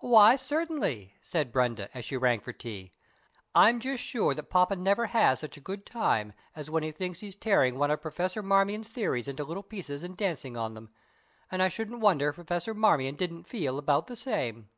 "Why, 0.00 0.34
certainly," 0.34 1.14
said 1.22 1.52
Brenda, 1.52 1.88
as 1.96 2.04
she 2.04 2.16
rang 2.16 2.40
for 2.40 2.52
tea; 2.52 2.94
"I'm 3.54 3.78
just 3.78 4.02
sure 4.02 4.34
that 4.34 4.50
Poppa 4.50 4.74
never 4.74 5.06
has 5.06 5.38
such 5.38 5.56
a 5.56 5.60
good 5.60 5.86
time 5.86 6.32
as 6.56 6.68
when 6.68 6.82
he 6.82 6.90
thinks 6.90 7.20
he's 7.20 7.36
tearing 7.36 7.78
one 7.78 7.92
of 7.92 8.02
Professor 8.02 8.42
Marmion's 8.42 8.88
theories 8.88 9.28
into 9.28 9.44
little 9.44 9.62
pieces 9.62 10.02
and 10.02 10.16
dancing 10.16 10.56
on 10.56 10.74
them, 10.74 10.90
and 11.48 11.62
I 11.62 11.68
shouldn't 11.68 12.00
wonder 12.00 12.30
if 12.30 12.34
Professor 12.34 12.74
Marmion 12.74 13.14
didn't 13.14 13.44
feel 13.44 13.78
about 13.78 14.08
the 14.08 14.16
same." 14.16 14.68